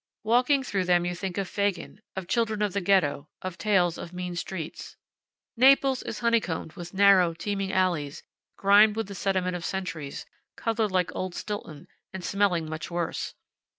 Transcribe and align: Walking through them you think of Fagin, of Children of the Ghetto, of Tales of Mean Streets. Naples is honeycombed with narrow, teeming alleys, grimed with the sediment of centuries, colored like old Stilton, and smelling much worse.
Walking 0.23 0.63
through 0.63 0.85
them 0.85 1.05
you 1.05 1.13
think 1.13 1.37
of 1.37 1.47
Fagin, 1.47 2.01
of 2.15 2.27
Children 2.27 2.63
of 2.63 2.73
the 2.73 2.81
Ghetto, 2.81 3.29
of 3.43 3.59
Tales 3.59 3.99
of 3.99 4.11
Mean 4.11 4.35
Streets. 4.35 4.97
Naples 5.55 6.01
is 6.01 6.21
honeycombed 6.21 6.73
with 6.73 6.91
narrow, 6.95 7.35
teeming 7.35 7.71
alleys, 7.71 8.23
grimed 8.57 8.95
with 8.95 9.07
the 9.07 9.13
sediment 9.13 9.55
of 9.55 9.63
centuries, 9.63 10.25
colored 10.55 10.89
like 10.89 11.15
old 11.15 11.35
Stilton, 11.35 11.87
and 12.11 12.25
smelling 12.25 12.67
much 12.67 12.89
worse. 12.89 13.35